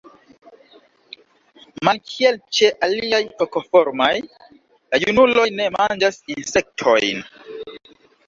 Malkiel 1.87 2.39
ĉe 2.59 2.69
aliaj 2.87 3.19
kokoformaj, 3.43 4.09
la 4.95 5.01
junuloj 5.05 5.45
ne 5.61 5.67
manĝas 5.77 6.17
insektojn. 6.37 7.23